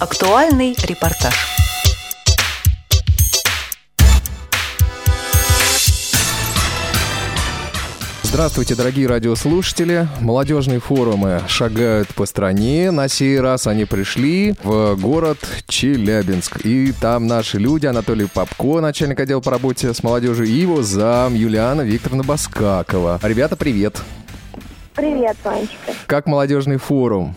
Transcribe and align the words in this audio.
Актуальный 0.00 0.74
репортаж. 0.82 1.34
Здравствуйте, 8.22 8.74
дорогие 8.76 9.06
радиослушатели. 9.08 10.08
Молодежные 10.22 10.80
форумы 10.80 11.42
шагают 11.48 12.08
по 12.14 12.24
стране. 12.24 12.90
На 12.90 13.08
сей 13.08 13.38
раз 13.40 13.66
они 13.66 13.84
пришли 13.84 14.54
в 14.62 14.96
город 14.96 15.36
Челябинск. 15.68 16.64
И 16.64 16.92
там 16.92 17.26
наши 17.26 17.58
люди, 17.58 17.84
Анатолий 17.84 18.24
Попко, 18.24 18.80
начальник 18.80 19.20
отдела 19.20 19.40
по 19.40 19.50
работе 19.50 19.92
с 19.92 20.02
молодежью, 20.02 20.46
и 20.46 20.52
его 20.52 20.80
зам 20.80 21.34
Юлиана 21.34 21.82
Викторовна 21.82 22.24
Баскакова. 22.24 23.20
Ребята, 23.22 23.54
привет. 23.54 24.00
Привет, 24.94 25.36
Ванечка. 25.44 25.92
Как 26.06 26.26
молодежный 26.26 26.78
форум? 26.78 27.36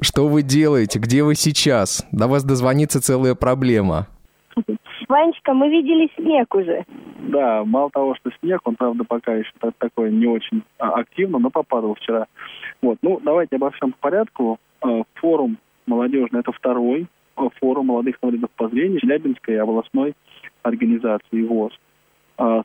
Что 0.00 0.28
вы 0.28 0.42
делаете? 0.42 0.98
Где 0.98 1.22
вы 1.22 1.34
сейчас? 1.34 2.06
До 2.12 2.28
вас 2.28 2.44
дозвониться 2.44 3.00
целая 3.00 3.34
проблема. 3.34 4.08
Ванечка, 5.08 5.54
мы 5.54 5.68
видели 5.70 6.10
снег 6.16 6.54
уже. 6.54 6.84
Да, 7.28 7.64
мало 7.64 7.90
того, 7.90 8.14
что 8.16 8.30
снег, 8.40 8.60
он, 8.64 8.76
правда, 8.76 9.04
пока 9.04 9.34
еще 9.34 9.50
так, 9.58 9.74
такой 9.78 10.10
не 10.12 10.26
очень 10.26 10.62
а, 10.78 10.90
активно, 11.00 11.38
но 11.38 11.50
попадал 11.50 11.94
вчера. 11.94 12.26
Вот, 12.82 12.98
ну, 13.02 13.20
давайте 13.22 13.56
обо 13.56 13.70
всем 13.70 13.92
по 13.92 13.98
порядку. 13.98 14.58
А, 14.80 15.02
форум 15.14 15.58
молодежный– 15.86 16.40
это 16.40 16.52
второй 16.52 17.06
а, 17.36 17.48
форум 17.60 17.86
молодых 17.86 18.16
инвалидов 18.20 18.50
по 18.56 18.68
зрению 18.68 19.00
Челябинской 19.00 19.60
областной 19.60 20.14
организации 20.62 21.42
ВОЗ. 21.42 21.72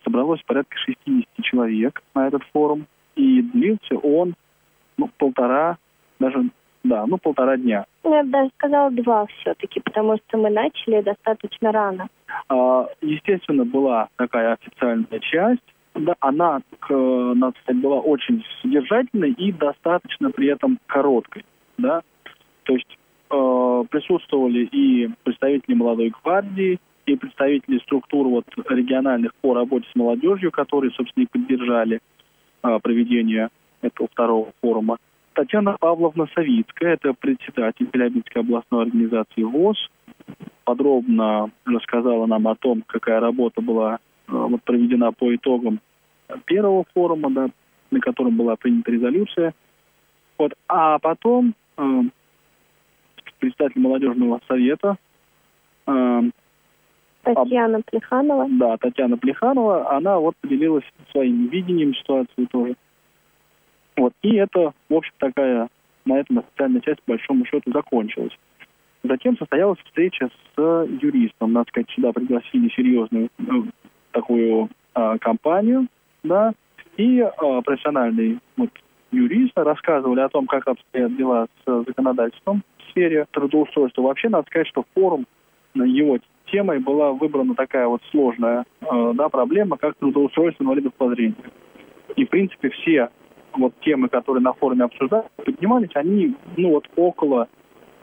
Собралось 0.03 0.41
порядка 0.45 0.75
60 0.77 1.25
человек 1.43 2.03
на 2.13 2.27
этот 2.27 2.43
форум, 2.51 2.87
и 3.15 3.41
длился 3.41 3.95
он 4.03 4.33
ну, 4.97 5.09
полтора, 5.17 5.77
даже 6.19 6.49
да, 6.83 7.05
ну 7.05 7.17
полтора 7.17 7.57
дня. 7.57 7.85
Ну, 8.03 8.15
я 8.15 8.23
бы 8.23 8.29
даже 8.29 8.49
сказала 8.57 8.91
два 8.91 9.25
все-таки, 9.27 9.79
потому 9.79 10.17
что 10.17 10.37
мы 10.37 10.49
начали 10.49 11.01
достаточно 11.01 11.71
рано. 11.71 12.07
А, 12.49 12.87
естественно, 13.01 13.65
была 13.65 14.09
такая 14.15 14.53
официальная 14.53 15.19
часть. 15.19 15.61
Да, 15.93 16.15
она, 16.21 16.61
надо 16.89 17.53
сказать, 17.61 17.81
была 17.81 17.99
очень 17.99 18.43
содержательной 18.61 19.31
и 19.31 19.51
достаточно 19.51 20.31
при 20.31 20.47
этом 20.47 20.79
короткой. 20.87 21.45
Да? 21.77 22.01
То 22.63 22.73
есть 22.73 22.97
э, 23.29 23.83
присутствовали 23.89 24.65
и 24.71 25.09
представители 25.23 25.75
молодой 25.75 26.13
гвардии, 26.23 26.79
и 27.05 27.15
представители 27.15 27.79
структур 27.79 28.27
вот, 28.27 28.45
региональных 28.69 29.33
по 29.35 29.53
работе 29.53 29.85
с 29.91 29.95
молодежью, 29.95 30.51
которые, 30.51 30.91
собственно, 30.91 31.23
и 31.23 31.27
поддержали 31.27 31.99
э, 32.63 32.79
проведение 32.81 33.49
этого 33.81 34.07
второго 34.07 34.51
форума. 34.61 34.97
Татьяна 35.33 35.77
Павловна 35.79 36.27
Савицкая, 36.35 36.93
это 36.93 37.13
председатель 37.13 37.89
Челябинской 37.91 38.41
областной 38.41 38.83
организации 38.83 39.43
ВОЗ, 39.43 39.77
подробно 40.63 41.51
рассказала 41.65 42.25
нам 42.25 42.47
о 42.47 42.55
том, 42.55 42.83
какая 42.85 43.19
работа 43.19 43.61
была 43.61 43.95
э, 43.95 43.97
вот, 44.31 44.61
проведена 44.63 45.11
по 45.11 45.33
итогам 45.33 45.79
первого 46.45 46.85
форума, 46.93 47.29
да, 47.31 47.49
на 47.91 47.99
котором 47.99 48.37
была 48.37 48.55
принята 48.55 48.91
резолюция. 48.91 49.53
Вот. 50.37 50.53
А 50.67 50.99
потом 50.99 51.55
э, 51.77 52.01
председатель 53.39 53.81
молодежного 53.81 54.39
совета 54.47 54.97
э, 55.87 56.21
Татьяна 57.23 57.81
Плеханова. 57.81 58.47
Да, 58.49 58.77
Татьяна 58.77 59.17
Плеханова, 59.17 59.95
она 59.95 60.19
вот 60.19 60.35
поделилась 60.41 60.85
своим 61.11 61.47
видением 61.47 61.93
ситуации 61.95 62.45
тоже. 62.51 62.75
Вот. 64.11 64.31
И 64.31 64.35
это, 64.35 64.73
в 64.89 64.93
общем, 64.93 65.13
такая, 65.17 65.69
на 66.05 66.19
этом 66.19 66.39
официальная 66.39 66.81
часть, 66.81 67.01
по 67.03 67.13
большому 67.13 67.45
счету, 67.45 67.71
закончилась. 67.71 68.37
Затем 69.03 69.37
состоялась 69.37 69.79
встреча 69.85 70.29
с 70.55 70.61
юристом. 71.01 71.53
Надо 71.53 71.69
сказать, 71.69 71.89
сюда 71.91 72.11
пригласили 72.11 72.69
серьезную 72.69 73.29
э, 73.39 73.43
такую 74.11 74.69
э, 74.93 75.17
компанию, 75.19 75.87
да, 76.23 76.53
и 76.97 77.19
э, 77.19 77.61
профессиональный 77.63 78.39
вот, 78.57 78.69
юрист 79.11 79.53
рассказывали 79.55 80.19
о 80.19 80.29
том, 80.29 80.45
как 80.45 80.67
обстоят 80.67 81.15
дела 81.17 81.47
с 81.65 81.83
законодательством 81.87 82.63
в 82.77 82.91
сфере 82.91 83.25
трудоустройства. 83.31 84.03
Вообще, 84.03 84.29
надо 84.29 84.45
сказать, 84.47 84.67
что 84.67 84.85
форум, 84.93 85.25
его 85.73 86.19
темой 86.51 86.79
была 86.79 87.11
выбрана 87.11 87.55
такая 87.55 87.87
вот 87.87 88.01
сложная 88.11 88.65
э, 88.81 89.11
да, 89.15 89.29
проблема, 89.29 89.77
как 89.77 89.95
трудоустройство 89.95 90.63
инвалидов 90.63 90.93
по 90.93 91.09
зрению. 91.09 91.37
И, 92.15 92.25
в 92.25 92.29
принципе, 92.29 92.69
все 92.69 93.09
вот 93.53 93.73
темы, 93.81 94.09
которые 94.09 94.41
на 94.41 94.53
форуме 94.53 94.85
обсуждались, 94.85 95.29
поднимались, 95.37 95.89
они, 95.95 96.35
ну, 96.57 96.71
вот 96.71 96.87
около 96.95 97.47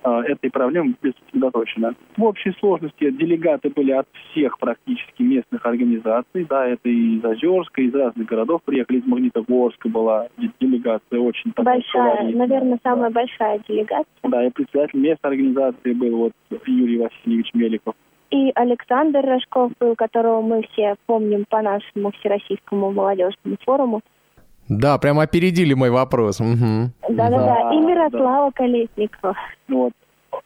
э, 0.05 0.11
этой 0.27 0.51
проблемы 0.51 0.95
были 1.01 1.15
сосредоточены. 1.25 1.95
В 2.17 2.25
общей 2.25 2.53
сложности 2.59 3.11
делегаты 3.11 3.71
были 3.71 3.93
от 3.93 4.07
всех 4.31 4.59
практически 4.59 5.23
местных 5.23 5.65
организаций, 5.65 6.47
да, 6.49 6.67
это 6.67 6.89
и 6.89 7.17
из 7.17 7.25
Озерска, 7.25 7.83
из 7.83 7.95
разных 7.95 8.27
городов 8.27 8.63
приехали, 8.65 8.99
из 8.99 9.07
Магнитогорска 9.07 9.89
была 9.89 10.29
делегация 10.61 11.21
очень 11.21 11.53
Большая, 11.57 12.23
наверное, 12.35 12.79
самая 12.83 13.11
большая 13.11 13.61
делегация. 13.69 14.07
Да, 14.23 14.47
и 14.47 14.51
председатель 14.51 14.99
местной 14.99 15.31
организации 15.31 15.93
был 15.93 16.17
вот 16.17 16.33
Юрий 16.67 16.99
Васильевич 16.99 17.53
Меликов. 17.55 17.95
И 18.31 18.53
Александр 18.55 19.25
Рожков 19.25 19.73
был, 19.81 19.97
которого 19.97 20.43
мы 20.43 20.63
все 20.71 20.97
помним 21.07 21.47
по 21.49 21.63
нашему 21.63 22.13
Всероссийскому 22.13 22.93
молодежному 22.93 23.57
форуму. 23.65 24.03
Да, 24.69 24.99
прямо 24.99 25.23
опередили 25.23 25.75
мой 25.75 25.91
вопрос. 25.91 26.39
Да-да-да, 26.39 27.73
и 27.73 27.79
Мирослава 27.79 28.51
да. 28.51 28.53
Колесникова. 28.53 29.37
Вот. 29.69 29.93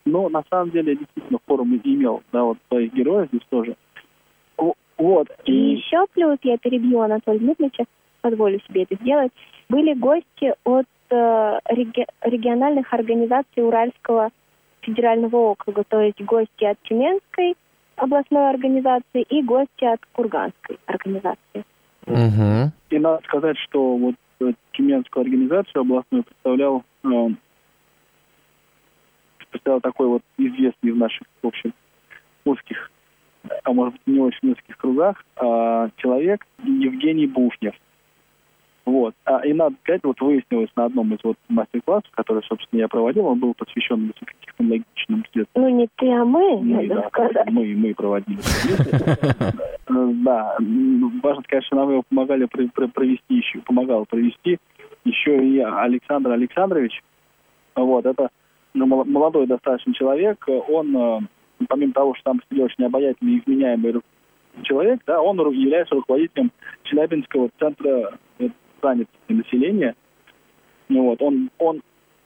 Но 0.05 0.29
на 0.29 0.43
самом 0.51 0.71
деле 0.71 0.97
действительно 0.97 1.39
форум 1.47 1.81
имел, 1.85 2.23
да, 2.33 2.45
вот 2.45 2.59
своих 2.69 2.93
героев 2.93 3.29
здесь 3.29 3.47
тоже. 3.51 3.77
Вот. 4.99 5.29
И, 5.45 5.53
и 5.53 5.77
еще 5.77 6.07
плюс, 6.13 6.39
я 6.43 6.59
перебью 6.59 7.01
Анатолия 7.01 7.41
Дмитриевича, 7.41 7.85
позволю 8.21 8.61
себе 8.69 8.85
это 8.85 8.95
сделать, 9.03 9.33
были 9.69 9.95
гости 9.95 10.55
от 10.65 10.87
э, 11.11 11.59
реги- 11.71 12.07
региональных 12.23 12.93
организаций 12.93 13.65
Уральского 13.65 14.31
федерального 14.81 15.37
округа, 15.37 15.83
то 15.89 16.01
есть 16.01 16.21
гости 16.23 16.65
от 16.65 16.79
Тюменской 16.83 17.57
областной 17.97 18.51
организации 18.51 19.23
и 19.23 19.43
гости 19.43 19.85
от 19.85 20.01
Курганской 20.13 20.79
организации. 20.87 21.65
Угу. 22.07 22.73
И 22.91 22.99
надо 22.99 23.23
сказать, 23.25 23.57
что 23.59 23.97
вот 23.97 24.15
э, 24.41 24.53
Тюменскую 24.73 25.23
организацию 25.23 25.83
областную 25.83 26.25
представлял, 26.25 26.85
э, 27.05 27.29
представлял 29.51 29.81
такой 29.81 30.09
вот 30.09 30.23
известный 30.39 30.93
в 30.93 30.97
наших, 30.97 31.27
в 31.43 31.47
общем, 31.47 31.73
узких, 32.45 32.91
а 33.65 33.73
может 33.73 33.95
быть 33.95 34.07
не 34.07 34.21
очень 34.21 34.53
узких 34.53 34.77
кругах, 34.77 35.25
э, 35.37 35.89
человек 35.97 36.47
Евгений 36.65 37.27
Бушнев. 37.27 37.75
Вот. 38.85 39.15
А, 39.25 39.47
и 39.47 39.53
надо 39.53 39.77
сказать, 39.83 40.03
вот 40.03 40.21
выяснилось 40.21 40.71
на 40.75 40.87
одном 40.87 41.15
из 41.15 41.19
вот 41.23 41.37
мастер-классов, 41.49 42.11
который, 42.13 42.43
собственно, 42.43 42.81
я 42.81 42.89
проводил, 42.89 43.27
он 43.27 43.39
был 43.39 43.55
посвящен 43.55 44.09
высокотехнологичным 44.09 45.25
средствам. 45.33 45.63
Ну, 45.63 45.69
не 45.69 45.89
ты, 45.97 46.11
а 46.11 46.25
мы, 46.25 46.59
мы 46.59 46.89
надо 46.89 47.03
да, 47.03 47.09
сказать. 47.09 47.51
Мы, 47.51 47.75
мы 47.77 47.95
проводили. 47.95 48.39
Да, 50.25 50.57
важно 51.23 51.43
сказать, 51.43 51.65
что 51.67 51.77
нам 51.77 51.91
его 51.91 52.03
помогали 52.09 52.47
провести 52.47 53.35
еще, 53.35 53.61
помогал 53.61 54.07
провести 54.07 54.59
еще 55.05 55.45
и 55.45 55.59
Александр 55.59 56.31
Александрович. 56.31 57.03
Вот, 57.75 58.07
это 58.07 58.31
ну, 58.75 58.87
молодой 58.87 59.47
достаточно 59.47 59.93
человек, 59.95 60.45
он, 60.49 60.97
э, 60.97 61.21
помимо 61.69 61.93
того, 61.93 62.15
что 62.15 62.25
там 62.25 62.41
сидел 62.49 62.65
очень 62.65 62.85
обаятельный 62.85 63.35
и 63.35 63.39
изменяемый 63.41 64.01
человек, 64.63 65.01
да, 65.07 65.21
он 65.21 65.39
является 65.39 65.95
руководителем 65.95 66.53
Челябинского 66.85 67.51
центра 67.59 67.89
э, 67.89 68.11
занятости 68.83 69.19
населения. 69.29 69.95
Ну, 70.89 71.05
вот, 71.05 71.23
он, 71.23 71.51
он 71.59 71.83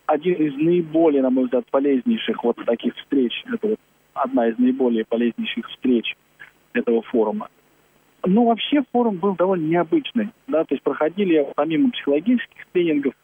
один 0.06 0.34
из 0.34 0.54
наиболее, 0.56 1.22
на 1.22 1.30
мой 1.30 1.44
взгляд, 1.44 1.64
полезнейших 1.70 2.42
вот 2.42 2.56
таких 2.64 2.94
встреч. 2.96 3.32
Это 3.52 3.68
вот 3.68 3.80
одна 4.14 4.48
из 4.48 4.58
наиболее 4.58 5.04
полезнейших 5.04 5.68
встреч 5.68 6.16
этого 6.72 7.02
форума. 7.02 7.48
Ну, 8.24 8.46
вообще 8.46 8.82
форум 8.92 9.16
был 9.16 9.36
довольно 9.36 9.66
необычный, 9.66 10.30
да, 10.48 10.64
то 10.64 10.74
есть 10.74 10.82
проходили 10.82 11.46
помимо 11.54 11.90
психологических 11.92 12.66
тренингов, 12.72 13.14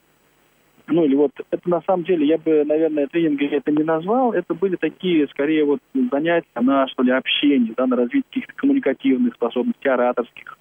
ну, 0.87 1.05
или 1.05 1.17
вот 1.17 1.33
это 1.51 1.69
на 1.69 1.81
самом 1.83 2.05
деле, 2.05 2.27
я 2.27 2.39
бы, 2.39 2.65
наверное, 2.65 3.09
тренинги 3.09 3.47
это 3.47 3.73
не 3.73 3.83
назвал, 3.83 4.33
это 4.33 4.55
были 4.55 4.77
такие, 4.77 5.27
скорее, 5.29 5.65
вот 5.65 5.81
занятия 6.11 6.47
на, 6.61 6.87
что 6.89 7.03
ли, 7.03 7.11
общение, 7.11 7.75
да, 7.77 7.87
на 7.87 7.97
развитие 7.97 8.23
каких-то 8.31 8.53
коммуникативных 8.55 9.35
способностей, 9.35 9.89
ораторских 9.89 10.59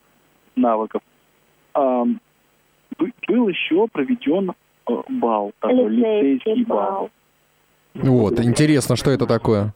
навыков 0.56 1.02
был 3.28 3.48
еще 3.48 3.88
проведен 3.88 4.52
э, 4.90 4.94
бал, 5.10 5.52
такой 5.60 5.90
лицейский 5.90 6.66
бал. 6.66 7.10
Вот, 7.94 8.40
интересно, 8.40 8.96
что 8.96 9.12
это 9.12 9.26
такое? 9.26 9.74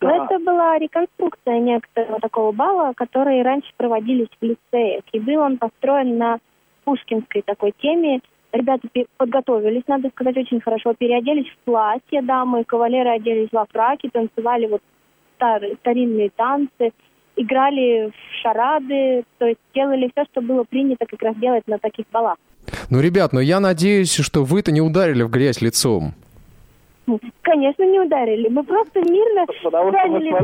Да. 0.00 0.08
Ну, 0.08 0.24
это 0.24 0.38
была 0.38 0.78
реконструкция 0.78 1.58
некоторого 1.58 2.20
такого 2.20 2.52
бала, 2.52 2.92
которые 2.94 3.42
раньше 3.42 3.70
проводились 3.76 4.28
в 4.40 4.44
лицеях. 4.44 5.02
И 5.12 5.18
был 5.18 5.40
он 5.40 5.58
построен 5.58 6.16
на 6.16 6.38
пушкинской 6.84 7.42
такой 7.42 7.74
теме 7.78 8.20
ребята 8.52 8.88
подготовились, 9.16 9.82
надо 9.86 10.08
сказать, 10.10 10.36
очень 10.36 10.60
хорошо. 10.60 10.94
Переоделись 10.94 11.48
в 11.48 11.56
платье 11.64 12.22
дамы, 12.22 12.64
кавалеры 12.64 13.10
оделись 13.10 13.50
во 13.52 13.66
фраки, 13.66 14.08
танцевали 14.08 14.66
вот 14.66 14.82
старые, 15.36 15.76
старинные 15.76 16.30
танцы, 16.30 16.92
играли 17.40 18.10
в 18.10 18.42
шарады, 18.42 19.24
то 19.38 19.46
есть 19.46 19.60
делали 19.74 20.10
все, 20.14 20.24
что 20.30 20.40
было 20.40 20.64
принято 20.64 21.06
как 21.06 21.22
раз 21.22 21.36
делать 21.36 21.66
на 21.66 21.78
таких 21.78 22.06
балах. 22.12 22.36
Ну, 22.90 23.00
ребят, 23.00 23.32
ну 23.32 23.40
я 23.40 23.60
надеюсь, 23.60 24.14
что 24.14 24.44
вы-то 24.44 24.72
не 24.72 24.80
ударили 24.80 25.22
в 25.22 25.30
грязь 25.30 25.60
лицом. 25.60 26.14
Конечно, 27.42 27.82
не 27.82 27.98
ударили. 27.98 28.48
Мы 28.48 28.62
просто 28.62 29.00
мирно 29.00 29.44
Потому 29.62 29.90
что 29.90 30.06
смотрели 30.06 30.34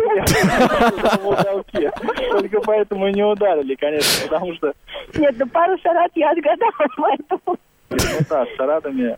Только 2.30 2.60
поэтому 2.60 3.08
и 3.08 3.12
не 3.12 3.24
ударили, 3.24 3.74
конечно, 3.76 4.28
потому 4.28 4.54
что... 4.54 4.72
Нет, 5.14 5.36
ну 5.38 5.46
пару 5.46 5.78
шарат 5.78 6.10
я 6.14 6.30
отгадала, 6.30 6.72
поэтому... 6.96 7.58
Ну 7.90 8.26
да, 8.28 8.46
с 8.46 8.56
шарадами. 8.56 9.16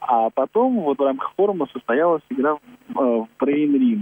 А 0.00 0.30
потом 0.30 0.80
вот 0.80 0.98
в 0.98 1.02
рамках 1.02 1.32
форума 1.36 1.66
состоялась 1.72 2.22
игра 2.30 2.56
в, 2.88 2.94
в 2.94 3.28
Brain 3.38 3.72
Ring. 3.74 4.00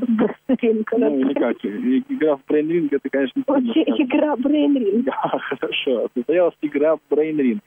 Ну, 0.99 1.19
или 1.19 1.35
как? 1.35 1.56
Игра 1.65 2.37
в 2.37 2.41
Brain 2.49 2.67
Ring, 2.69 2.89
это, 2.91 3.09
конечно... 3.11 3.43
Вообще, 3.47 3.83
игра 3.87 4.35
Brain 4.35 4.77
Ring. 4.77 5.03
Да, 5.05 5.39
хорошо. 5.39 6.09
Состоялась 6.15 6.55
игра 6.62 6.97
в 6.97 7.00
Brain 7.11 7.37
Ring. 7.37 7.59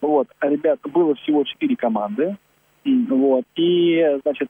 Вот, 0.00 0.28
ребят, 0.40 0.80
было 0.92 1.14
всего 1.16 1.44
четыре 1.44 1.76
команды. 1.76 2.36
Вот. 2.84 3.44
И, 3.56 4.02
значит, 4.22 4.48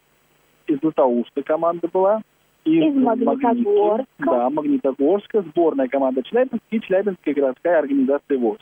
из 0.69 0.79
Златоуста 0.81 1.43
команда 1.43 1.89
была. 1.93 2.23
Из, 2.65 2.83
из 2.83 2.95
Магнитогорска. 2.95 4.07
Да, 4.19 4.51
Магнитогорска, 4.51 5.43
сборная 5.43 5.89
команда 5.89 6.23
Челябинск 6.23 6.62
и 6.71 6.81
Челябинская 6.81 7.35
городская 7.35 7.79
организация 7.81 8.39
ВОЗ. 8.39 8.59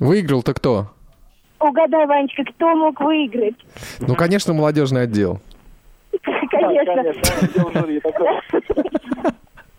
Выиграл-то 0.00 0.54
кто? 0.54 0.86
Угадай, 1.62 2.06
Ванечка, 2.06 2.44
кто 2.44 2.74
мог 2.74 3.00
выиграть? 3.00 3.54
Ну, 4.00 4.14
конечно, 4.16 4.52
молодежный 4.52 5.02
отдел. 5.02 5.38
Конечно. 6.50 7.02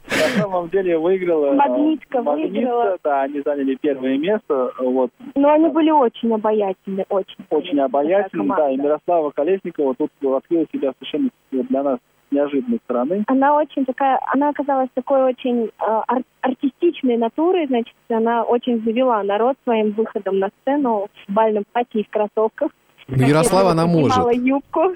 На 0.05 0.41
самом 0.41 0.69
деле 0.69 0.97
выиграла... 0.97 1.53
Магнитка, 1.53 2.21
выиграла. 2.21 2.97
Да, 3.03 3.23
они 3.23 3.41
заняли 3.43 3.75
первое 3.75 4.17
место. 4.17 4.71
Вот. 4.79 5.11
Но 5.35 5.51
они 5.51 5.67
были 5.69 5.91
очень 5.91 6.33
обаятельны, 6.33 7.05
очень. 7.09 7.45
Очень 7.49 7.79
обаятельны, 7.79 8.47
да. 8.55 8.69
И 8.71 8.77
Мирослава 8.77 9.31
Колесникова 9.31 9.95
тут 9.95 10.11
открыла 10.21 10.65
себя 10.71 10.93
совершенно 10.99 11.29
для 11.51 11.83
нас 11.83 11.99
неожиданной 12.33 12.79
стороны. 12.83 13.23
Она 13.27 13.55
очень 13.55 13.85
такая, 13.85 14.19
она 14.33 14.49
оказалась 14.49 14.89
такой 14.93 15.23
очень 15.23 15.65
э, 15.65 15.69
ар- 15.79 16.23
артистичной 16.41 17.17
натурой, 17.17 17.67
значит, 17.67 17.93
она 18.09 18.43
очень 18.43 18.83
завела 18.83 19.23
народ 19.23 19.55
своим 19.63 19.91
выходом 19.91 20.39
на 20.39 20.49
сцену 20.61 21.07
в 21.27 21.31
бальном 21.31 21.63
платье 21.71 22.01
и 22.01 22.05
в 22.05 22.09
кроссовках. 22.09 22.71
Ну, 23.07 23.25
Ярослава, 23.25 23.71
она 23.71 23.85
может. 23.85 24.17
юбку. 24.35 24.93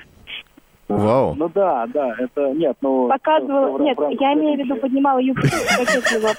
Вау. 0.88 1.36
Ну 1.36 1.50
да, 1.54 1.86
да, 1.88 2.16
это 2.18 2.54
нет, 2.54 2.78
ну... 2.82 3.10
Показывала, 3.10 3.78
нет, 3.80 3.98
я 4.20 4.34
имею 4.34 4.56
в 4.56 4.60
виду, 4.64 4.78
поднимала 4.78 5.20
юбку 5.20 5.46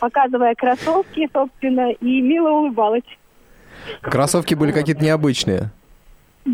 показывая 0.00 0.54
кроссовки, 0.54 1.28
собственно, 1.32 1.90
и 1.90 2.22
мило 2.22 2.50
улыбалась. 2.50 3.02
Кроссовки 4.00 4.54
были 4.54 4.72
какие-то 4.72 5.04
необычные. 5.04 5.70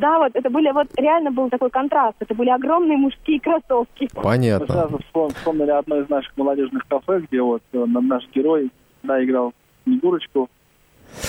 Да, 0.00 0.19
вот 0.19 0.32
это 0.35 0.50
были, 0.50 0.73
вот 0.73 0.88
реально 0.96 1.31
был 1.31 1.49
такой 1.50 1.70
контраст. 1.70 2.17
Это 2.19 2.35
были 2.35 2.50
огромные 2.50 2.96
мужские 2.96 3.38
кроссовки. 3.38 4.08
Понятно. 4.12 4.67
Мы 4.67 4.73
сразу 4.73 4.99
вспомнили 5.37 5.70
одно 5.70 6.00
из 6.00 6.08
наших 6.08 6.37
молодежных 6.37 6.85
кафе, 6.88 7.20
где 7.20 7.41
вот 7.41 7.62
э, 7.73 7.85
наш 7.87 8.29
герой, 8.35 8.70
да, 9.05 9.23
играл 9.23 9.52
Снегурочку. 9.85 10.50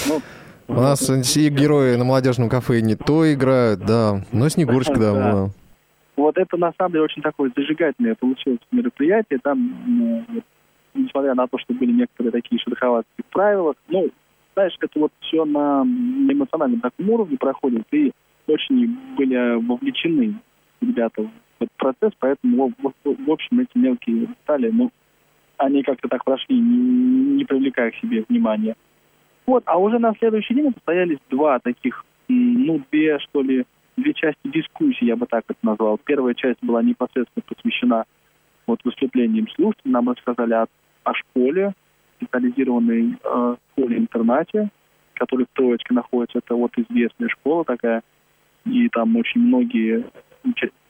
Ну, 0.07 0.21
у 0.67 0.73
нас 0.73 0.99
все 0.99 1.49
герои 1.49 1.95
на 1.95 2.05
молодежном 2.05 2.49
кафе 2.49 2.81
не 2.81 2.95
то 2.95 3.31
играют, 3.31 3.81
да. 3.81 4.21
Но 4.31 4.49
Снегурочка, 4.49 4.97
да, 4.97 5.13
да. 5.31 5.49
Вот 6.15 6.37
это 6.37 6.57
на 6.57 6.73
самом 6.75 6.93
деле 6.93 7.03
очень 7.03 7.21
такое 7.21 7.51
зажигательное 7.55 8.15
получилось 8.15 8.59
мероприятие. 8.71 9.37
Там, 9.43 9.75
ну, 9.85 10.25
несмотря 10.95 11.35
на 11.35 11.45
то, 11.45 11.59
что 11.59 11.75
были 11.75 11.91
некоторые 11.91 12.31
такие 12.31 12.59
шероховатые 12.59 13.25
правила, 13.31 13.75
ну, 13.89 14.09
знаешь, 14.55 14.75
это 14.79 14.99
вот 14.99 15.11
все 15.19 15.45
на 15.45 15.83
эмоциональном 15.83 16.79
таком 16.79 17.09
уровне 17.11 17.37
проходит, 17.37 17.85
и 17.91 18.11
очень 18.47 18.97
были 19.15 19.55
вовлечены 19.65 20.35
ребята 20.81 21.23
в 21.23 21.63
этот 21.63 21.75
процесс, 21.77 22.11
поэтому, 22.19 22.73
в, 22.77 22.93
в, 23.03 23.31
общем, 23.31 23.59
эти 23.59 23.77
мелкие 23.77 24.27
детали, 24.27 24.69
ну, 24.71 24.91
они 25.57 25.83
как-то 25.83 26.07
так 26.07 26.23
прошли, 26.23 26.59
не, 26.59 27.37
не 27.37 27.45
привлекая 27.45 27.91
к 27.91 27.95
себе 27.95 28.25
внимания. 28.27 28.75
Вот, 29.45 29.63
а 29.65 29.77
уже 29.77 29.99
на 29.99 30.13
следующий 30.19 30.53
день 30.53 30.73
состоялись 30.73 31.19
два 31.29 31.59
таких, 31.59 32.03
ну, 32.27 32.81
две, 32.91 33.19
что 33.19 33.41
ли, 33.41 33.65
две 33.95 34.13
части 34.13 34.39
дискуссии, 34.43 35.05
я 35.05 35.15
бы 35.15 35.27
так 35.27 35.43
это 35.47 35.59
назвал. 35.61 35.99
Первая 36.03 36.33
часть 36.33 36.59
была 36.61 36.81
непосредственно 36.81 37.43
посвящена 37.47 38.05
вот 38.67 38.79
выступлениям 38.83 39.47
слушателей. 39.49 39.91
Нам 39.91 40.09
рассказали 40.09 40.53
о, 40.53 40.67
о 41.03 41.13
школе, 41.13 41.73
специализированной 42.17 43.17
э, 43.23 43.55
школе-интернате, 43.71 44.69
который 45.13 45.45
в 45.45 45.55
Троицке 45.55 45.93
находится. 45.93 46.39
Это 46.39 46.55
вот 46.55 46.71
известная 46.77 47.29
школа 47.29 47.63
такая. 47.63 48.01
И 48.65 48.89
там 48.89 49.15
очень 49.15 49.41
многие 49.41 50.05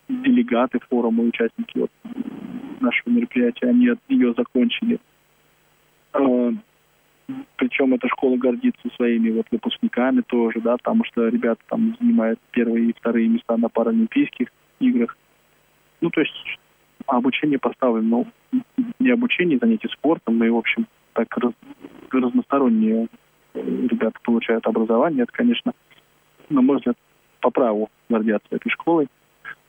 делегаты 0.07 0.79
форума, 0.89 1.23
участники 1.23 1.77
вот 1.77 1.91
нашего 2.79 3.13
мероприятия, 3.13 3.67
они 3.67 3.89
ее 4.07 4.33
закончили. 4.37 4.99
Э, 6.13 6.51
причем 7.57 7.93
эта 7.93 8.07
школа 8.07 8.37
гордится 8.37 8.87
своими 8.95 9.31
вот 9.31 9.47
выпускниками 9.51 10.21
тоже, 10.21 10.61
да, 10.61 10.77
потому 10.77 11.03
что 11.05 11.27
ребята 11.27 11.61
там 11.67 11.95
занимают 11.99 12.39
первые 12.51 12.89
и 12.89 12.93
вторые 12.93 13.27
места 13.27 13.57
на 13.57 13.69
паралимпийских 13.69 14.47
играх. 14.79 15.17
Ну, 16.01 16.09
то 16.11 16.21
есть 16.21 16.33
обучение 17.07 17.57
поставлено, 17.57 18.25
ну, 18.51 18.61
не 18.99 19.09
обучение, 19.09 19.57
занятие 19.59 19.89
спортом, 19.89 20.43
и, 20.43 20.49
в 20.49 20.57
общем, 20.57 20.87
так 21.13 21.35
раз, 21.37 21.53
разносторонние 22.11 23.07
ребята 23.53 24.19
получают 24.23 24.67
образование. 24.67 25.23
Это, 25.23 25.31
конечно, 25.31 25.73
на 26.49 26.61
мой 26.61 26.77
взгляд, 26.77 26.97
по 27.45 27.51
праву 27.51 27.89
гордятся 28.09 28.47
этой 28.49 28.71
школой. 28.71 29.07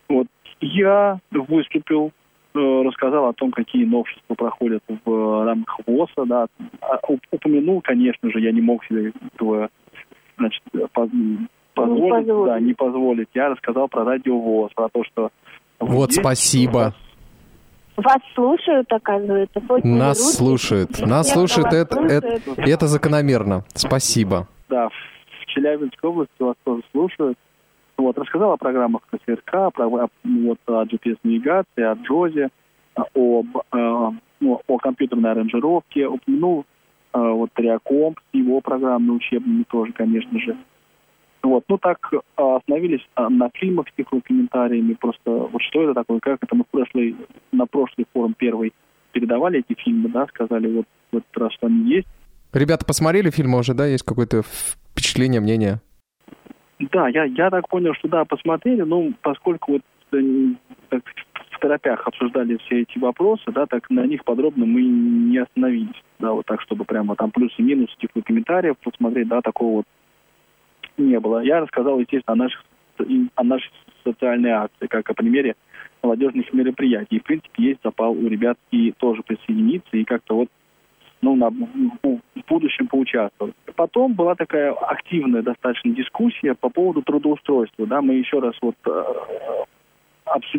Вот 0.08 0.28
я 0.60 1.20
выступил 1.30 2.12
Э, 2.56 2.82
рассказал 2.82 3.28
о 3.28 3.32
том, 3.34 3.50
какие 3.50 3.84
новшества 3.84 4.34
проходят 4.34 4.82
в 5.04 5.44
рамках 5.44 5.78
ВОЗа, 5.86 6.24
да, 6.24 6.46
а, 6.80 6.98
упомянул, 7.30 7.82
конечно 7.82 8.30
же, 8.30 8.40
я 8.40 8.50
не 8.50 8.62
мог 8.62 8.82
себе 8.86 9.12
этого, 9.34 9.68
значит, 10.38 10.62
позволить, 10.92 11.48
позволить, 11.74 12.26
да, 12.26 12.58
не 12.60 12.72
позволить. 12.72 13.28
Я 13.34 13.50
рассказал 13.50 13.88
про 13.88 14.04
радио 14.04 14.38
ВОЗ, 14.38 14.72
про 14.74 14.88
то, 14.88 15.04
что... 15.04 15.30
Вот, 15.80 16.14
спасибо. 16.14 16.94
Вас 17.98 18.18
слушают, 18.34 18.90
оказывается. 18.90 19.60
Нас 19.84 20.36
слушают. 20.36 20.98
Нас 21.00 21.30
слушают, 21.30 21.74
это, 21.74 22.00
это, 22.00 22.40
это 22.56 22.86
закономерно. 22.86 23.64
Спасибо. 23.74 24.48
Да, 24.70 24.88
в 24.88 25.46
Челябинской 25.46 26.08
области 26.08 26.40
вас 26.40 26.56
тоже 26.64 26.82
слушают. 26.92 27.36
Вот, 27.98 28.18
рассказал 28.18 28.52
о 28.52 28.56
программах 28.56 29.02
КСРК, 29.10 29.72
про, 29.72 29.88
вот, 29.88 30.08
о 30.66 30.84
GPS-навигации, 30.84 31.82
о 31.82 31.94
Джозе, 31.94 32.50
об, 32.94 33.56
э, 33.72 34.10
ну, 34.40 34.60
о 34.66 34.78
компьютерной 34.78 35.30
аранжировке, 35.30 36.06
упомянул 36.06 36.66
э, 37.14 37.18
вот 37.18 37.52
Триакомп 37.54 38.20
его 38.32 38.60
программами 38.60 39.16
учебными 39.16 39.64
тоже, 39.64 39.92
конечно 39.92 40.38
же. 40.38 40.56
Вот, 41.42 41.64
ну 41.68 41.78
так 41.78 42.10
остановились 42.34 43.06
на 43.16 43.50
фильмах 43.54 43.86
с 43.88 44.22
комментариями, 44.24 44.94
просто 44.94 45.30
вот 45.30 45.62
что 45.62 45.84
это 45.84 45.94
такое, 45.94 46.18
как 46.18 46.42
это 46.42 46.56
мы 46.56 46.64
в 46.64 46.68
прошлый, 46.68 47.14
на 47.52 47.66
прошлый 47.66 48.04
форум 48.12 48.34
первый 48.36 48.72
передавали 49.12 49.60
эти 49.60 49.78
фильмы, 49.80 50.08
да, 50.08 50.26
сказали 50.26 50.66
вот 50.78 50.86
в 51.12 51.16
этот 51.18 51.38
раз, 51.38 51.52
что 51.52 51.68
они 51.68 51.88
есть. 51.88 52.08
Ребята 52.52 52.84
посмотрели 52.84 53.30
фильмы 53.30 53.58
уже, 53.60 53.74
да, 53.74 53.86
есть 53.86 54.04
какое-то 54.04 54.42
впечатление, 54.42 55.40
мнение? 55.40 55.80
Да, 56.78 57.08
я, 57.08 57.24
я 57.24 57.50
так 57.50 57.68
понял, 57.68 57.94
что 57.94 58.08
да, 58.08 58.24
посмотрели, 58.24 58.82
но 58.82 59.10
поскольку 59.22 59.72
вот 59.72 59.82
э, 60.12 60.18
в 61.56 61.58
торопях 61.58 62.06
обсуждали 62.06 62.58
все 62.58 62.82
эти 62.82 62.98
вопросы, 62.98 63.44
да, 63.50 63.66
так 63.66 63.88
на 63.88 64.04
них 64.06 64.24
подробно 64.24 64.66
мы 64.66 64.82
не 64.82 65.38
остановились, 65.38 66.02
да, 66.18 66.32
вот 66.32 66.44
так, 66.44 66.60
чтобы 66.60 66.84
прямо 66.84 67.16
там 67.16 67.30
плюсы 67.30 67.54
и 67.58 67.62
минусы 67.62 67.94
типа 67.98 68.20
комментариев 68.20 68.76
посмотреть, 68.78 69.28
да, 69.28 69.40
такого 69.40 69.76
вот 69.76 69.86
не 70.98 71.18
было. 71.18 71.42
Я 71.42 71.60
рассказал, 71.60 71.98
естественно, 71.98 72.34
о 72.34 72.36
наших, 72.36 72.64
о 73.34 73.44
нашей 73.44 73.70
социальной 74.04 74.50
акции, 74.50 74.86
как 74.86 75.08
о 75.10 75.14
примере 75.14 75.56
молодежных 76.02 76.52
мероприятий. 76.52 77.16
И, 77.16 77.20
в 77.20 77.24
принципе, 77.24 77.62
есть 77.62 77.80
запал 77.82 78.12
у 78.12 78.28
ребят 78.28 78.58
и 78.70 78.92
тоже 78.92 79.22
присоединиться, 79.22 79.96
и 79.96 80.04
как-то 80.04 80.36
вот 80.36 80.48
ну, 81.26 81.34
на, 81.34 81.50
в 81.50 82.20
будущем 82.48 82.86
поучаствовать. 82.86 83.54
Потом 83.74 84.14
была 84.14 84.36
такая 84.36 84.72
активная 84.72 85.42
достаточно 85.42 85.90
дискуссия 85.90 86.54
по 86.54 86.68
поводу 86.70 87.02
трудоустройства. 87.02 87.86
Да, 87.86 88.00
мы 88.00 88.14
еще 88.14 88.38
раз 88.38 88.54
вот, 88.62 88.76
э, 88.86 89.04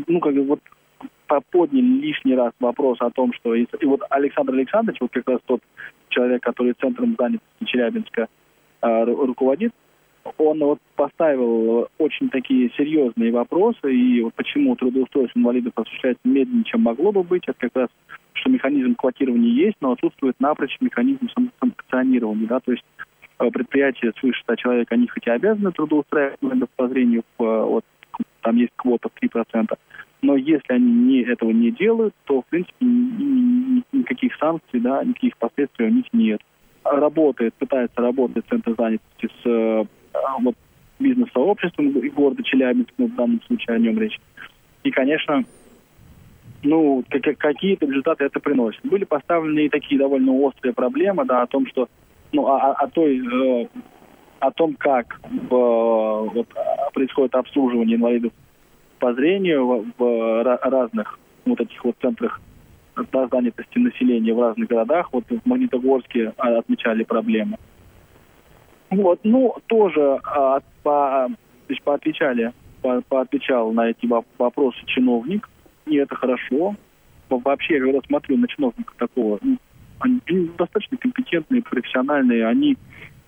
ну, 0.07 0.19
как 0.19 0.33
бы 0.33 0.43
вот 0.43 0.59
подняли 1.51 2.01
лишний 2.01 2.35
раз 2.35 2.51
вопрос 2.59 2.97
о 2.99 3.11
том, 3.11 3.31
что... 3.33 3.55
И 3.55 3.65
вот 3.83 4.01
Александр 4.09 4.53
Александрович, 4.53 4.99
вот 4.99 5.11
как 5.11 5.29
раз 5.29 5.39
тот 5.45 5.61
человек, 6.09 6.43
который 6.43 6.73
центром 6.73 7.15
занятости 7.17 7.65
Челябинска 7.65 8.27
э, 8.81 9.03
руководит, 9.05 9.71
он 10.37 10.59
вот 10.59 10.79
поставил 10.95 11.87
очень 11.97 12.29
такие 12.29 12.71
серьезные 12.77 13.31
вопросы, 13.31 13.93
и 13.93 14.21
вот 14.21 14.33
почему 14.35 14.75
трудоустройство 14.75 15.39
инвалидов 15.39 15.73
осуществляется 15.75 16.27
медленнее, 16.27 16.63
чем 16.65 16.81
могло 16.81 17.11
бы 17.11 17.23
быть, 17.23 17.43
это 17.47 17.57
как 17.59 17.75
раз, 17.75 17.89
что 18.33 18.49
механизм 18.49 18.95
квотирования 18.95 19.51
есть, 19.51 19.77
но 19.81 19.91
отсутствует 19.91 20.39
напрочь 20.39 20.77
механизм 20.79 21.27
санкционирования, 21.59 22.47
да, 22.47 22.59
то 22.59 22.71
есть 22.71 22.85
э, 23.39 23.49
предприятия 23.49 24.13
свыше 24.19 24.41
100 24.43 24.55
человек, 24.55 24.91
они 24.91 25.07
хотя 25.07 25.33
обязаны 25.33 25.71
трудоустраивать 25.71 26.37
инвалидов 26.41 26.69
по 26.75 26.87
зрению, 26.87 27.23
вот 27.37 27.85
там 28.41 28.55
есть 28.55 28.71
квота 28.75 29.09
в 29.09 29.23
3%, 29.23 29.77
но 30.21 30.35
если 30.35 30.73
они 30.73 30.91
не, 30.91 31.21
этого 31.21 31.51
не 31.51 31.71
делают, 31.71 32.13
то, 32.25 32.41
в 32.41 32.45
принципе, 32.45 32.85
никаких 33.91 34.35
санкций, 34.37 34.79
да, 34.79 35.03
никаких 35.03 35.37
последствий 35.37 35.85
у 35.85 35.89
них 35.89 36.05
нет. 36.11 36.41
Работает, 36.83 37.53
пытается 37.55 38.01
работать 38.01 38.45
Центр 38.49 38.73
занятости 38.77 39.29
с 39.43 39.45
э, 39.45 39.85
вот, 40.41 40.55
бизнес-сообществом 40.99 41.91
города 41.91 42.43
Челябинск, 42.43 42.91
ну, 42.97 43.07
в 43.07 43.15
данном 43.15 43.41
случае 43.43 43.75
о 43.75 43.79
нем 43.79 43.99
речь. 43.99 44.19
И, 44.83 44.91
конечно, 44.91 45.43
ну, 46.63 47.03
какие-то 47.09 47.85
результаты 47.85 48.25
это 48.25 48.39
приносит. 48.39 48.81
Были 48.83 49.03
поставлены 49.03 49.65
и 49.65 49.69
такие 49.69 49.99
довольно 49.99 50.33
острые 50.33 50.73
проблемы, 50.73 51.25
да, 51.25 51.43
о 51.43 51.47
том, 51.47 51.67
что, 51.67 51.87
ну, 52.31 52.47
о, 52.47 52.73
о 52.73 52.87
той, 52.87 53.19
э, 53.19 53.67
о 54.39 54.51
том, 54.51 54.75
как 54.75 55.19
э, 55.23 55.29
вот, 55.49 56.47
происходит 56.93 57.35
обслуживание 57.35 57.97
инвалидов 57.97 58.31
по 58.99 59.13
зрению 59.13 59.65
в, 59.65 59.85
в 59.97 60.59
разных 60.63 61.19
вот 61.45 61.61
этих 61.61 61.83
вот 61.83 61.95
центрах 62.01 62.41
да, 63.11 63.27
занятости 63.27 63.77
населения 63.77 64.33
в 64.33 64.41
разных 64.41 64.67
городах. 64.67 65.09
Вот 65.11 65.25
в 65.29 65.45
Магнитогорске 65.45 66.33
а, 66.37 66.57
отмечали 66.57 67.03
проблемы. 67.03 67.57
Вот, 68.89 69.19
ну, 69.23 69.55
тоже 69.67 70.19
а, 70.23 70.59
по, 70.83 71.27
то 71.29 71.73
есть 71.73 71.83
поотвечали, 71.83 72.53
по, 72.81 73.01
поотвечал 73.01 73.71
на 73.71 73.89
эти 73.89 74.07
вопросы 74.37 74.79
чиновник, 74.85 75.49
и 75.85 75.97
это 75.97 76.15
хорошо. 76.15 76.75
Вообще, 77.29 77.79
когда 77.79 77.99
смотрю 78.07 78.37
на 78.37 78.47
чиновника 78.47 78.93
такого, 78.97 79.39
ну, 79.41 79.57
они 79.99 80.21
достаточно 80.57 80.97
компетентные, 80.97 81.61
профессиональные, 81.61 82.47
они 82.47 82.77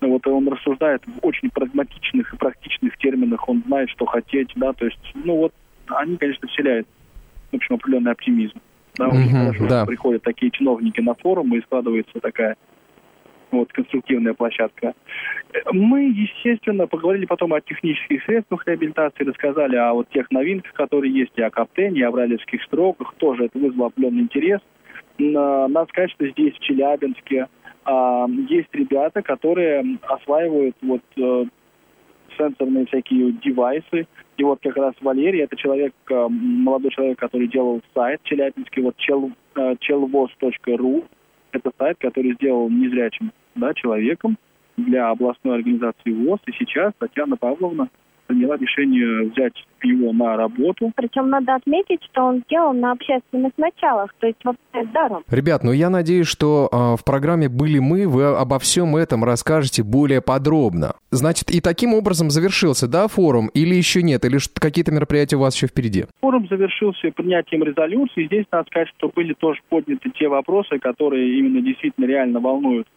вот 0.01 0.25
он 0.27 0.47
рассуждает 0.47 1.03
в 1.05 1.25
очень 1.25 1.49
прагматичных 1.49 2.33
и 2.33 2.37
практичных 2.37 2.97
терминах, 2.97 3.47
он 3.49 3.63
знает, 3.67 3.89
что 3.89 4.05
хотеть, 4.05 4.51
да, 4.55 4.71
то 4.73 4.85
есть, 4.85 4.99
ну 5.13 5.35
вот, 5.35 5.53
они, 5.87 6.15
конечно, 6.15 6.47
вселяют, 6.47 6.87
в 7.51 7.55
общем, 7.55 7.75
определенный 7.75 8.11
оптимизм. 8.11 8.59
Да, 8.95 9.07
очень 9.07 9.29
mm-hmm, 9.29 9.45
хорошо, 9.45 9.67
да. 9.67 9.85
приходят 9.85 10.23
такие 10.23 10.51
чиновники 10.51 10.99
на 11.01 11.13
форум, 11.15 11.55
и 11.55 11.61
складывается 11.61 12.19
такая 12.21 12.55
вот, 13.51 13.71
конструктивная 13.73 14.33
площадка. 14.33 14.93
Мы, 15.71 16.09
естественно, 16.09 16.87
поговорили 16.87 17.25
потом 17.25 17.53
о 17.53 17.61
технических 17.61 18.23
средствах 18.23 18.65
реабилитации, 18.67 19.23
рассказали 19.23 19.75
о 19.75 19.93
вот 19.93 20.09
тех 20.09 20.29
новинках, 20.31 20.73
которые 20.73 21.13
есть, 21.13 21.33
и 21.35 21.41
о 21.41 21.49
каптене, 21.49 22.01
и 22.01 22.03
о 22.03 22.11
брайлевских 22.11 22.63
строках. 22.63 23.13
Тоже 23.17 23.45
это 23.45 23.57
вызвало 23.57 23.87
определенный 23.87 24.23
интерес. 24.23 24.59
Надо 25.17 25.85
сказать, 25.89 26.11
что 26.11 26.27
здесь, 26.29 26.55
в 26.55 26.59
Челябинске, 26.59 27.47
а, 27.85 28.27
есть 28.47 28.69
ребята, 28.73 29.21
которые 29.21 29.97
осваивают 30.03 30.75
вот 30.81 31.01
э, 31.17 31.45
сенсорные 32.37 32.85
всякие 32.85 33.31
девайсы. 33.33 34.07
И 34.37 34.43
вот 34.43 34.59
как 34.61 34.77
раз 34.77 34.93
Валерий, 35.01 35.41
это 35.41 35.55
человек, 35.55 35.93
э, 36.09 36.27
молодой 36.29 36.91
человек, 36.91 37.19
который 37.19 37.47
делал 37.47 37.81
сайт 37.93 38.21
челябинский, 38.23 38.81
вот 38.83 38.95
э, 39.55 39.75
челвоз.ру. 39.79 41.03
Это 41.51 41.71
сайт, 41.77 41.97
который 41.99 42.33
сделал 42.35 42.69
незрячим 42.69 43.31
да, 43.55 43.73
человеком 43.73 44.37
для 44.77 45.09
областной 45.09 45.55
организации 45.55 46.11
ВОЗ. 46.11 46.39
И 46.47 46.51
сейчас 46.53 46.93
Татьяна 46.99 47.37
Павловна 47.37 47.89
приняла 48.29 48.57
решение 48.57 49.31
взять 49.31 49.53
его 49.81 50.13
на 50.13 50.37
работу. 50.37 50.91
Причем 50.95 51.29
надо 51.29 51.55
отметить, 51.55 52.03
что 52.11 52.25
он 52.25 52.43
сделал 52.45 52.73
на 52.73 52.91
общественных 52.91 53.53
началах, 53.57 54.13
то 54.19 54.27
есть 54.27 54.37
вообще 54.43 54.87
даром. 54.93 55.23
Ребят, 55.29 55.63
ну 55.63 55.71
я 55.71 55.89
надеюсь, 55.89 56.27
что 56.27 56.69
э, 56.71 56.95
в 56.95 57.03
программе 57.03 57.49
«Были 57.49 57.79
мы» 57.79 58.07
вы 58.07 58.25
обо 58.25 58.59
всем 58.59 58.95
этом 58.95 59.23
расскажете 59.23 59.83
более 59.83 60.21
подробно. 60.21 60.93
Значит, 61.11 61.49
и 61.49 61.59
таким 61.59 61.93
образом 61.95 62.29
завершился, 62.29 62.87
да, 62.87 63.07
форум, 63.07 63.49
или 63.55 63.73
еще 63.73 64.03
нет, 64.03 64.23
или 64.25 64.37
какие-то 64.59 64.91
мероприятия 64.91 65.37
у 65.37 65.39
вас 65.39 65.55
еще 65.55 65.65
впереди? 65.67 66.05
Форум 66.21 66.47
завершился 66.47 67.11
принятием 67.15 67.63
резолюции. 67.63 68.25
Здесь 68.25 68.45
надо 68.51 68.67
сказать, 68.67 68.89
что 68.97 69.09
были 69.09 69.33
тоже 69.33 69.59
подняты 69.69 70.11
те 70.11 70.27
вопросы, 70.27 70.77
которые 70.77 71.39
именно 71.39 71.61
действительно 71.61 72.05
реально 72.05 72.39
волнуют 72.39 72.87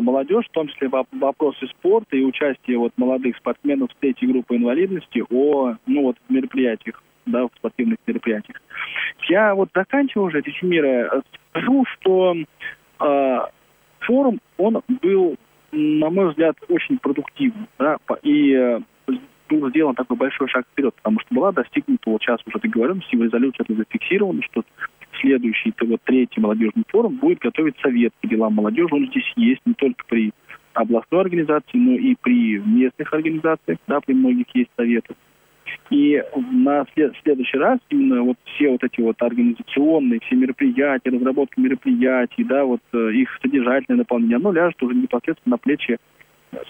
молодежь, 0.00 0.46
в 0.46 0.52
том 0.52 0.68
числе 0.68 0.88
вопросы 0.88 1.66
спорта 1.68 2.16
и 2.16 2.24
участие 2.24 2.78
вот 2.78 2.92
молодых 2.96 3.36
спортсменов 3.36 3.90
с 3.92 3.96
третьей 4.00 4.28
группы 4.28 4.56
инвалидности 4.56 5.24
о 5.30 5.74
ну, 5.86 6.02
вот, 6.02 6.16
мероприятиях, 6.28 7.02
да, 7.26 7.44
в 7.46 7.50
спортивных 7.56 7.98
мероприятиях. 8.06 8.60
Я 9.28 9.54
вот 9.54 9.70
заканчиваю 9.74 10.28
уже 10.28 10.40
эти 10.40 10.50
семеры, 10.58 11.10
скажу, 11.50 11.84
что 11.94 12.36
э, 13.00 13.38
форум, 14.00 14.40
он 14.56 14.82
был, 15.02 15.36
на 15.72 16.10
мой 16.10 16.30
взгляд, 16.30 16.56
очень 16.68 16.98
продуктивный, 16.98 17.66
да, 17.78 17.98
и 18.22 18.52
э, 18.52 18.80
был 19.48 19.70
сделан 19.70 19.94
такой 19.94 20.16
большой 20.16 20.48
шаг 20.48 20.66
вперед, 20.72 20.94
потому 20.96 21.20
что 21.20 21.34
была 21.34 21.52
достигнута, 21.52 22.10
вот 22.10 22.22
сейчас 22.22 22.40
уже 22.46 22.58
договоренность, 22.58 23.12
и 23.12 23.16
в 23.16 23.22
это 23.22 23.74
зафиксировано, 23.74 24.42
что 24.42 24.62
следующий, 25.20 25.72
то 25.72 25.86
вот 25.86 26.00
третий 26.04 26.40
молодежный 26.40 26.84
форум 26.88 27.16
будет 27.16 27.38
готовить 27.38 27.76
совет 27.80 28.12
по 28.20 28.28
делам 28.28 28.54
молодежи. 28.54 28.88
Он 28.90 29.06
здесь 29.06 29.32
есть 29.36 29.60
не 29.64 29.74
только 29.74 30.04
при 30.06 30.32
областной 30.74 31.22
организации, 31.22 31.76
но 31.76 31.92
и 31.92 32.14
при 32.20 32.58
местных 32.58 33.12
организациях, 33.12 33.78
да, 33.86 34.00
при 34.00 34.14
многих 34.14 34.46
есть 34.54 34.70
советы. 34.76 35.14
И 35.90 36.22
на 36.52 36.86
след- 36.94 37.14
следующий 37.22 37.58
раз 37.58 37.78
именно 37.90 38.22
вот 38.22 38.36
все 38.44 38.70
вот 38.70 38.84
эти 38.84 39.00
вот 39.00 39.20
организационные, 39.20 40.20
все 40.20 40.36
мероприятия, 40.36 41.10
разработка 41.10 41.60
мероприятий, 41.60 42.44
да, 42.44 42.64
вот 42.64 42.80
э, 42.92 43.12
их 43.12 43.28
содержательное 43.42 43.98
наполнение, 43.98 44.36
оно 44.36 44.52
ляжет 44.52 44.82
уже 44.82 44.94
непосредственно 44.94 45.54
на 45.54 45.58
плечи 45.58 45.98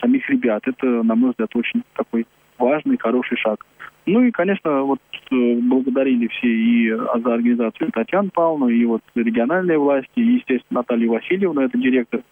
самих 0.00 0.28
ребят. 0.30 0.62
Это, 0.66 1.02
на 1.02 1.14
мой 1.14 1.30
взгляд, 1.30 1.54
очень 1.54 1.82
такой 1.94 2.26
важный, 2.58 2.96
хороший 2.98 3.36
шаг. 3.36 3.64
Ну 4.08 4.22
и, 4.22 4.30
конечно, 4.30 4.84
вот 4.84 5.00
э, 5.30 5.54
благодарили 5.56 6.28
все 6.28 6.48
и 6.48 6.90
за 6.90 7.34
организацию 7.34 7.92
Татьяну 7.92 8.30
Павловну, 8.30 8.68
и 8.68 8.84
вот 8.86 9.02
региональные 9.14 9.78
власти, 9.78 10.08
и, 10.16 10.36
естественно, 10.36 10.80
Наталью 10.80 11.10
Васильевну, 11.10 11.60
это 11.60 11.76
директор 11.76 12.22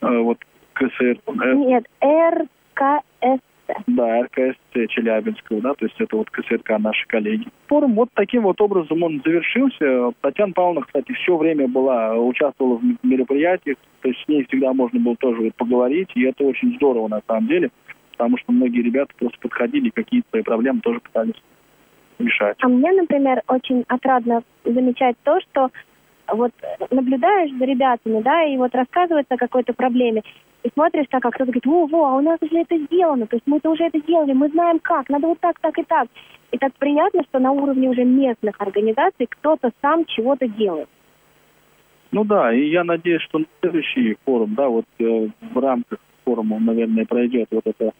э, 0.00 0.18
вот 0.18 0.38
КСР. 0.72 1.18
Нет, 1.54 1.86
РКС. 2.02 3.40
Да, 3.86 4.22
РКСЦ 4.22 4.88
Челябинского, 4.88 5.60
да, 5.60 5.74
то 5.74 5.84
есть 5.84 5.94
это 6.00 6.16
вот 6.16 6.28
КСРК 6.30 6.70
наши 6.80 7.06
коллеги. 7.06 7.46
Форум 7.68 7.94
вот 7.94 8.08
таким 8.14 8.42
вот 8.42 8.60
образом 8.60 9.00
он 9.04 9.22
завершился. 9.24 10.10
Татьяна 10.22 10.52
Павловна, 10.52 10.82
кстати, 10.82 11.12
все 11.12 11.36
время 11.36 11.68
была, 11.68 12.16
участвовала 12.16 12.78
в 12.78 13.06
мероприятиях, 13.06 13.76
то 14.02 14.08
есть 14.08 14.20
с 14.24 14.28
ней 14.28 14.44
всегда 14.48 14.72
можно 14.72 14.98
было 14.98 15.14
тоже 15.14 15.42
вот 15.42 15.54
поговорить, 15.54 16.08
и 16.16 16.24
это 16.24 16.42
очень 16.42 16.74
здорово 16.74 17.06
на 17.06 17.22
самом 17.28 17.46
деле 17.46 17.70
потому 18.20 18.36
что 18.36 18.52
многие 18.52 18.82
ребята 18.82 19.14
просто 19.18 19.38
подходили, 19.40 19.88
какие-то 19.88 20.28
свои 20.28 20.42
проблемы 20.42 20.80
тоже 20.80 21.00
пытались 21.00 21.40
решать. 22.18 22.54
А 22.60 22.68
мне, 22.68 22.92
например, 22.92 23.40
очень 23.48 23.82
отрадно 23.88 24.42
замечать 24.62 25.16
то, 25.24 25.40
что 25.40 25.70
вот 26.28 26.52
наблюдаешь 26.90 27.50
за 27.58 27.64
ребятами, 27.64 28.20
да, 28.20 28.44
и 28.44 28.58
вот 28.58 28.74
рассказывается 28.74 29.34
о 29.34 29.38
какой-то 29.38 29.72
проблеме, 29.72 30.22
и 30.62 30.68
смотришь 30.74 31.06
так, 31.08 31.22
как 31.22 31.32
кто-то 31.32 31.50
говорит, 31.50 31.66
о, 31.66 31.86
во, 31.86 32.08
а 32.10 32.16
у 32.16 32.20
нас 32.20 32.36
уже 32.42 32.58
это 32.58 32.76
сделано, 32.76 33.26
то 33.26 33.36
есть 33.36 33.46
мы-то 33.46 33.70
уже 33.70 33.84
это 33.84 33.98
сделали, 34.00 34.34
мы 34.34 34.50
знаем 34.50 34.80
как, 34.80 35.08
надо 35.08 35.26
вот 35.26 35.40
так, 35.40 35.58
так 35.58 35.78
и 35.78 35.82
так. 35.84 36.08
И 36.52 36.58
так 36.58 36.74
приятно, 36.74 37.22
что 37.22 37.38
на 37.38 37.52
уровне 37.52 37.88
уже 37.88 38.04
местных 38.04 38.60
организаций 38.60 39.28
кто-то 39.30 39.70
сам 39.80 40.04
чего-то 40.04 40.46
делает. 40.46 40.90
Ну 42.10 42.24
да, 42.24 42.52
и 42.52 42.68
я 42.68 42.84
надеюсь, 42.84 43.22
что 43.22 43.40
следующий 43.60 44.18
форум, 44.26 44.54
да, 44.56 44.68
вот 44.68 44.84
э, 44.98 45.28
в 45.40 45.58
рамках 45.58 46.00
форума, 46.30 46.58
наверное, 46.60 47.06
пройдет 47.06 47.48
вот 47.50 47.66
это 47.66 47.92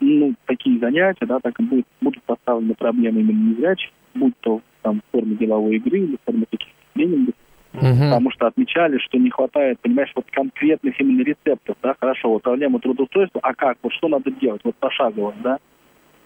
ну, 0.00 0.34
такие 0.44 0.78
занятия, 0.78 1.24
да, 1.24 1.40
так 1.40 1.58
и 1.58 1.62
будет, 1.62 1.86
будут 2.00 2.22
поставлены 2.24 2.74
проблемы 2.74 3.22
именно 3.22 3.50
незрячих, 3.50 3.90
будь 4.14 4.34
то 4.40 4.60
там, 4.82 5.00
в 5.00 5.12
форме 5.12 5.34
деловой 5.36 5.76
игры 5.76 5.98
или 5.98 6.16
в 6.16 6.24
форме 6.24 6.44
таких 6.50 6.68
тренингов, 6.94 7.34
угу. 7.72 7.80
потому 7.82 8.30
что 8.30 8.46
отмечали, 8.46 8.98
что 8.98 9.18
не 9.18 9.30
хватает, 9.30 9.80
понимаешь, 9.80 10.12
вот 10.14 10.26
конкретных 10.30 11.00
именно 11.00 11.22
рецептов, 11.22 11.76
да, 11.82 11.94
хорошо, 11.98 12.30
вот 12.30 12.42
проблема 12.42 12.80
трудоустройства, 12.80 13.40
а 13.42 13.54
как, 13.54 13.78
вот 13.82 13.92
что 13.94 14.08
надо 14.08 14.30
делать, 14.30 14.60
вот 14.64 14.76
пошагово, 14.76 15.34
да, 15.42 15.58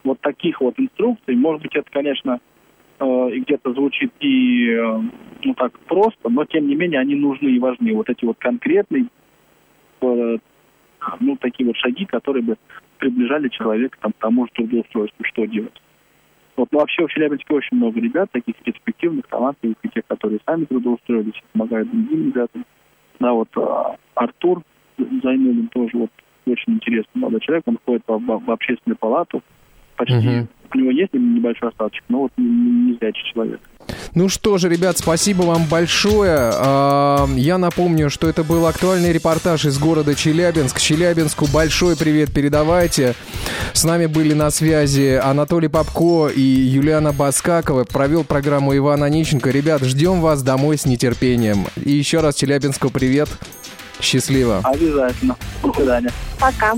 вот 0.05 0.21
таких 0.21 0.61
вот 0.61 0.75
инструкций, 0.79 1.37
может 1.37 1.63
быть, 1.63 1.75
это, 1.75 1.91
конечно, 1.91 2.41
э, 2.99 3.29
где-то 3.37 3.73
звучит 3.73 4.13
и, 4.21 4.71
э, 4.71 5.01
ну, 5.45 5.55
так 5.55 5.79
просто, 5.81 6.29
но, 6.29 6.45
тем 6.45 6.67
не 6.67 6.75
менее, 6.75 7.01
они 7.01 7.15
нужны 7.15 7.49
и 7.49 7.59
важны, 7.59 7.95
вот 7.95 8.11
эти 8.11 8.25
вот 8.25 8.39
конкретные 8.39 9.07
э, 10.03 10.39
ну, 11.21 11.37
такие 11.37 11.67
вот 11.67 11.77
шаги, 11.77 12.05
которые 12.05 12.43
бы 12.43 12.57
приближали 13.01 13.49
человека 13.49 13.99
там, 14.01 14.13
к 14.13 14.19
тому 14.19 14.47
же 14.47 14.53
трудоустройству, 14.55 15.25
что 15.25 15.47
делать. 15.47 15.83
Вот, 16.57 16.69
ну, 16.71 16.79
вообще 16.79 17.07
в 17.07 17.11
Челябинске 17.11 17.55
очень 17.55 17.77
много 17.77 17.99
ребят, 18.01 18.31
таких 18.31 18.55
перспективных, 18.57 19.27
талантливых, 19.29 19.77
и 19.83 19.89
тех, 19.89 20.05
которые 20.07 20.41
сами 20.45 20.67
трудоустроились, 20.67 21.43
помогают 21.53 21.91
другим 21.91 22.27
ребятам. 22.27 22.67
Да, 23.19 23.33
вот 23.33 23.49
а, 23.57 23.97
Артур 24.15 24.63
Зайнулин 24.99 25.69
тоже 25.69 25.97
вот 25.97 26.11
очень 26.47 26.75
интересный 26.75 27.21
молодой 27.21 27.41
человек. 27.41 27.65
Он 27.67 27.79
входит 27.79 28.03
в, 28.07 28.19
в, 28.19 28.45
в 28.45 28.51
общественную 28.51 28.99
палату. 28.99 29.43
Почти. 30.01 30.15
Угу. 30.15 30.49
У 30.73 30.79
него 30.79 30.91
есть 30.93 31.13
небольшой 31.13 31.69
остаточек, 31.69 32.05
но 32.09 32.21
вот 32.21 32.33
не, 32.39 32.47
не 32.47 32.95
зрячий 32.95 33.23
человек. 33.35 33.61
Ну 34.15 34.29
что 34.29 34.57
же, 34.57 34.69
ребят, 34.69 34.97
спасибо 34.97 35.43
вам 35.43 35.65
большое. 35.69 36.53
А, 36.55 37.27
я 37.37 37.59
напомню, 37.59 38.09
что 38.09 38.29
это 38.29 38.43
был 38.43 38.67
актуальный 38.67 39.13
репортаж 39.13 39.67
из 39.67 39.79
города 39.79 40.15
Челябинск. 40.15 40.81
Челябинску 40.81 41.47
большой 41.53 41.97
привет 41.97 42.33
передавайте. 42.33 43.15
С 43.75 43.85
нами 43.85 44.07
были 44.07 44.33
на 44.33 44.51
связи 44.51 45.21
Анатолий 45.23 45.69
Попко 45.69 46.29
и 46.29 46.41
Юлиана 46.41 47.13
Баскакова. 47.13 47.85
Провел 47.85 48.25
программу 48.25 48.75
Иван 48.75 49.03
Онищенко. 49.03 49.51
Ребят, 49.51 49.83
ждем 49.83 50.21
вас 50.21 50.43
домой 50.43 50.79
с 50.79 50.87
нетерпением. 50.87 51.67
И 51.85 51.91
еще 51.91 52.21
раз 52.21 52.37
Челябинску 52.37 52.91
привет. 52.91 53.29
Счастливо. 54.01 54.61
Обязательно. 54.65 55.37
До 55.63 55.73
свидания. 55.75 56.11
Пока. 56.41 56.75